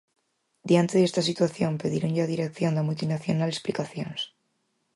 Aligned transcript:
Diante 0.69 0.95
desta 0.99 1.25
situación 1.29 1.79
pedíronlle 1.83 2.23
á 2.25 2.27
dirección 2.33 2.71
da 2.73 2.87
multinacional 2.89 3.49
explicacións. 3.51 4.19